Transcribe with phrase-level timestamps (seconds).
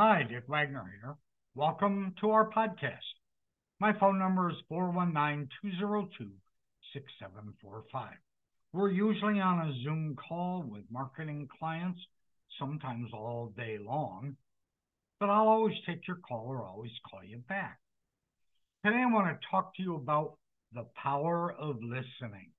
[0.00, 1.16] Hi, Dick Wagner here.
[1.56, 3.02] Welcome to our podcast.
[3.80, 6.30] My phone number is 419 202
[6.92, 8.12] 6745.
[8.72, 11.98] We're usually on a Zoom call with marketing clients,
[12.60, 14.36] sometimes all day long,
[15.18, 17.80] but I'll always take your call or always call you back.
[18.86, 20.36] Today, I want to talk to you about
[20.72, 22.52] the power of listening.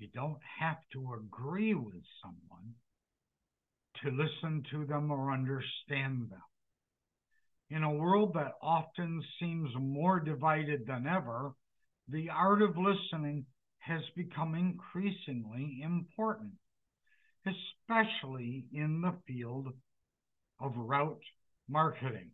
[0.00, 2.74] You don't have to agree with someone
[4.04, 6.42] to listen to them or understand them.
[7.70, 11.52] In a world that often seems more divided than ever,
[12.08, 13.46] the art of listening
[13.78, 16.52] has become increasingly important,
[17.46, 19.68] especially in the field
[20.60, 21.22] of route
[21.68, 22.30] marketing.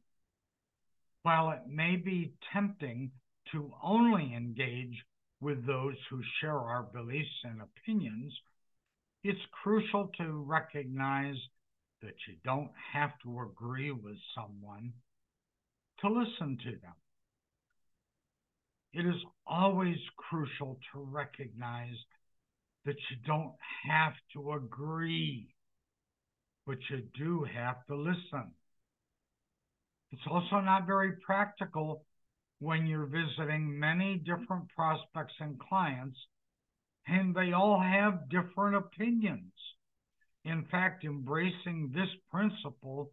[1.23, 3.11] While it may be tempting
[3.52, 4.97] to only engage
[5.41, 8.33] with those who share our beliefs and opinions,
[9.23, 11.37] it's crucial to recognize
[12.03, 14.93] that you don't have to agree with someone
[16.01, 16.95] to listen to them.
[18.92, 21.97] It is always crucial to recognize
[22.84, 23.53] that you don't
[23.89, 25.55] have to agree,
[26.67, 28.53] but you do have to listen.
[30.12, 32.05] It's also not very practical
[32.59, 36.19] when you're visiting many different prospects and clients,
[37.07, 39.53] and they all have different opinions.
[40.44, 43.12] In fact, embracing this principle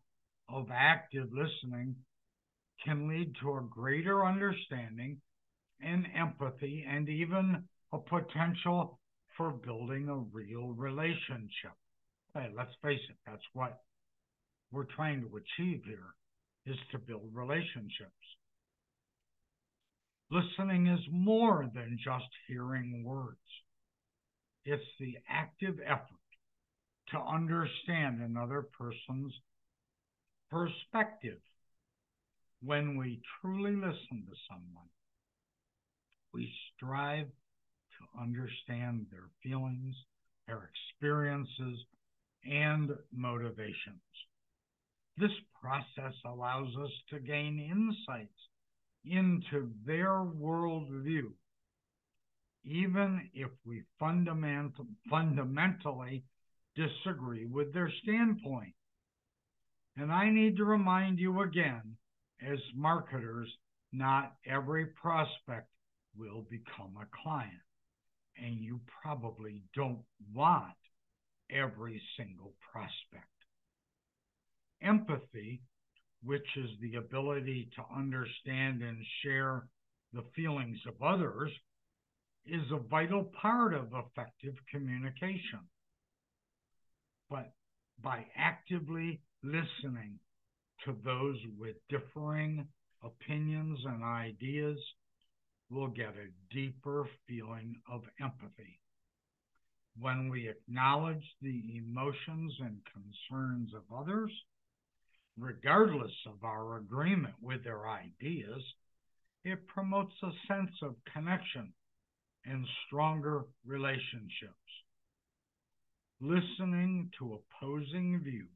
[0.49, 1.95] of active listening
[2.85, 5.21] can lead to a greater understanding
[5.81, 8.99] and empathy and even a potential
[9.35, 11.73] for building a real relationship.
[12.33, 13.81] Hey, let's face it, that's what
[14.71, 16.13] we're trying to achieve here
[16.65, 18.11] is to build relationships.
[20.29, 23.37] Listening is more than just hearing words.
[24.65, 26.16] It's the active effort
[27.11, 29.33] to understand another person's
[30.49, 31.39] perspective.
[32.63, 34.89] When we truly listen to someone,
[36.33, 39.95] we strive to understand their feelings,
[40.47, 41.79] their experiences,
[42.43, 44.01] and motivations.
[45.17, 45.31] This
[45.61, 48.29] process allows us to gain insights
[49.05, 51.31] into their worldview,
[52.63, 54.73] even if we fundament,
[55.09, 56.23] fundamentally
[56.77, 58.73] disagree with their standpoint.
[59.97, 61.97] And I need to remind you again,
[62.47, 63.49] as marketers,
[63.91, 65.69] not every prospect
[66.15, 67.51] will become a client.
[68.37, 70.75] And you probably don't want
[71.49, 73.25] every single prospect.
[74.83, 75.61] Empathy,
[76.23, 79.63] which is the ability to understand and share
[80.13, 81.51] the feelings of others,
[82.45, 85.59] is a vital part of effective communication
[87.29, 87.51] but
[88.01, 90.19] by actively listening
[90.85, 92.67] to those with differing
[93.03, 94.77] opinions and ideas,
[95.69, 98.79] we'll get a deeper feeling of empathy.
[99.99, 104.31] When we acknowledge the emotions and concerns of others,
[105.39, 108.61] regardless of our agreement with their ideas,
[109.43, 111.73] it promotes a sense of connection
[112.45, 114.53] and stronger relationships.
[116.19, 118.47] Listening to opposing views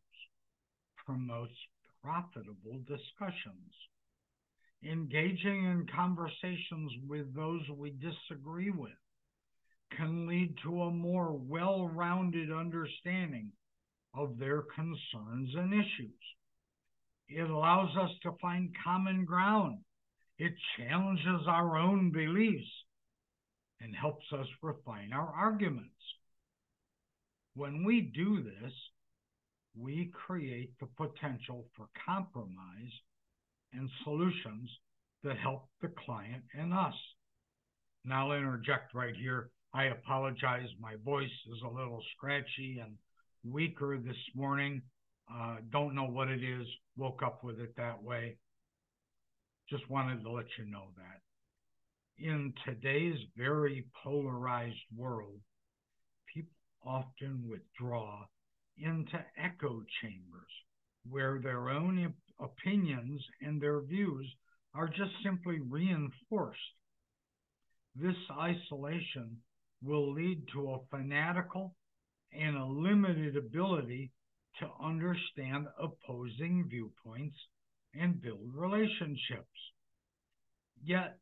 [1.06, 1.54] promotes
[2.02, 3.72] profitable discussions.
[4.84, 8.98] Engaging in conversations with those we disagree with
[9.96, 13.52] can lead to a more well rounded understanding
[14.16, 16.20] of their concerns and issues.
[17.30, 19.84] It allows us to find common ground.
[20.40, 22.72] It challenges our own beliefs
[23.80, 25.94] and helps us refine our arguments.
[27.56, 28.72] When we do this,
[29.78, 32.92] we create the potential for compromise
[33.74, 34.70] and solutions
[35.24, 36.96] that help the client and us.
[38.04, 39.50] Now, I'll interject right here.
[39.74, 40.68] I apologize.
[40.80, 42.98] My voice is a little scratchy and
[43.44, 44.82] weaker this morning.
[45.34, 46.68] Uh, don't know what it is.
[46.98, 48.38] Woke up with it that way.
[49.70, 52.26] Just wanted to let you know that.
[52.26, 55.40] In today's very polarized world,
[56.86, 58.26] often withdraw
[58.78, 60.52] into echo chambers
[61.10, 64.28] where their own opinions and their views
[64.74, 66.60] are just simply reinforced.
[67.96, 69.38] This isolation
[69.84, 71.76] will lead to a fanatical
[72.32, 74.12] and a limited ability
[74.60, 77.36] to understand opposing viewpoints
[77.94, 79.48] and build relationships.
[80.84, 81.18] Yet,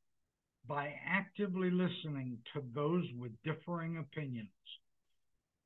[0.68, 4.50] by actively listening to those with differing opinions,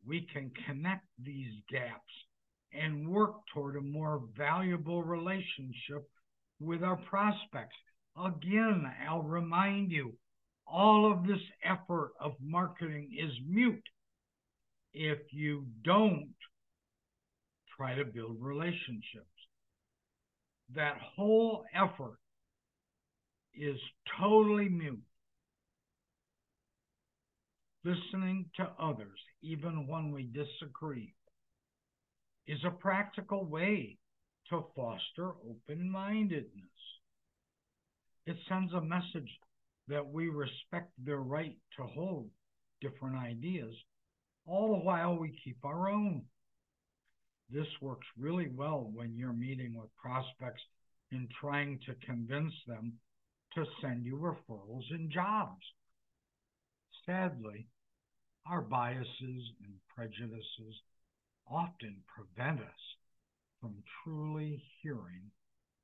[0.07, 2.01] we can connect these gaps
[2.73, 6.07] and work toward a more valuable relationship
[6.59, 7.75] with our prospects.
[8.17, 10.13] Again, I'll remind you,
[10.65, 13.83] all of this effort of marketing is mute
[14.93, 16.33] if you don't
[17.75, 19.27] try to build relationships.
[20.75, 22.17] That whole effort
[23.55, 23.77] is
[24.19, 25.01] totally mute.
[27.85, 31.13] Listening to others, even when we disagree,
[32.47, 33.97] is a practical way
[34.49, 36.63] to foster open mindedness.
[38.25, 39.29] It sends a message
[39.89, 42.29] that we respect their right to hold
[42.79, 43.73] different ideas,
[44.45, 46.23] all the while we keep our own.
[47.49, 50.61] This works really well when you're meeting with prospects
[51.11, 52.93] and trying to convince them
[53.55, 55.61] to send you referrals and jobs.
[57.05, 57.67] Sadly,
[58.45, 59.09] our biases
[59.63, 60.75] and prejudices
[61.49, 62.81] often prevent us
[63.61, 65.31] from truly hearing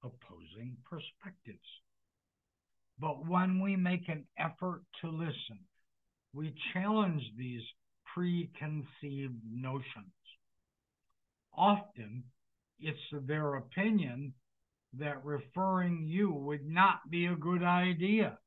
[0.03, 1.59] opposing perspectives.
[2.99, 5.59] But when we make an effort to listen,
[6.33, 7.61] we challenge these
[8.13, 10.13] preconceived notions.
[11.55, 12.23] Often,
[12.79, 14.33] it's their opinion
[14.93, 18.37] that referring you would not be a good idea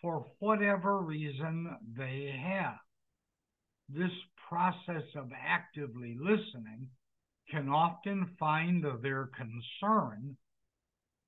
[0.00, 2.78] for whatever reason they have.
[3.88, 4.12] This
[4.48, 6.88] process of actively listening
[7.50, 10.36] can often find their concern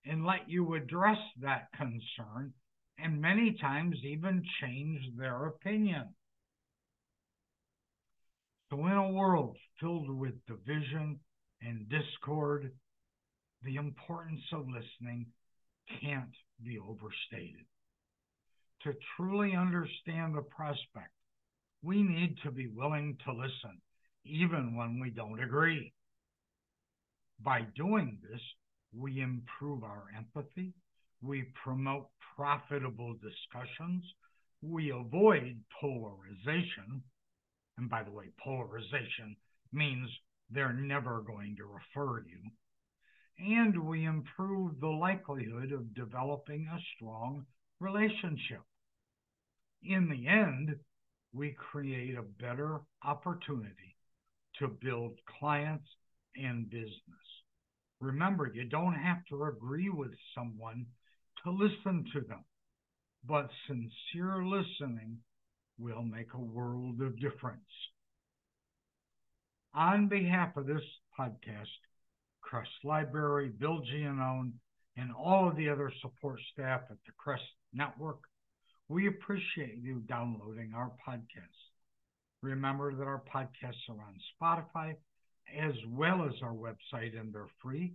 [0.05, 2.53] and let you address that concern
[2.99, 6.15] and many times even change their opinion.
[8.71, 11.21] So, in a world filled with division
[11.61, 12.73] and discord,
[13.63, 15.27] the importance of listening
[16.01, 17.67] can't be overstated.
[18.83, 21.13] To truly understand the prospect,
[21.87, 23.81] we need to be willing to listen,
[24.25, 25.93] even when we don't agree.
[27.41, 28.41] By doing this,
[28.93, 30.73] we improve our empathy,
[31.23, 34.03] we promote profitable discussions,
[34.63, 37.03] we avoid polarization.
[37.79, 39.37] And by the way, polarization
[39.73, 40.09] means
[40.51, 42.51] they're never going to refer you.
[43.39, 47.45] And we improve the likelihood of developing a strong
[47.79, 48.63] relationship.
[49.83, 50.75] In the end,
[51.37, 53.97] we create a better opportunity
[54.59, 55.87] to build clients
[56.35, 56.93] and business.
[58.01, 60.87] Remember, you don't have to agree with someone
[61.45, 62.45] to listen to them,
[63.27, 65.19] but sincere listening
[65.79, 67.61] will make a world of difference.
[69.75, 70.83] On behalf of this
[71.19, 71.67] podcast,
[72.41, 74.53] Crest Library, Bill Giannone,
[74.97, 77.43] and all of the other support staff at the Crest
[77.75, 78.21] Network,
[78.89, 81.71] we appreciate you downloading our podcast.
[82.43, 84.95] Remember that our podcasts are on Spotify
[85.59, 87.95] as well as our website, and they're free.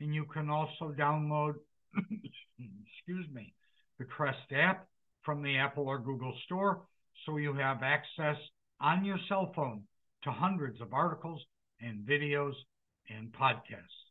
[0.00, 1.54] And you can also download,
[1.96, 3.52] excuse me,
[3.98, 4.86] the Crest app
[5.22, 6.80] from the Apple or Google Store
[7.26, 8.36] so you have access
[8.80, 9.82] on your cell phone
[10.24, 11.40] to hundreds of articles
[11.80, 12.54] and videos
[13.08, 14.10] and podcasts.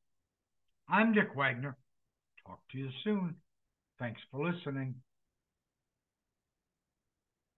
[0.88, 1.76] I'm Dick Wagner.
[2.46, 3.36] Talk to you soon.
[4.00, 4.96] Thanks for listening.